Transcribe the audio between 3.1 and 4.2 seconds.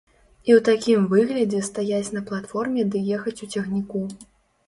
ехаць у цягніку.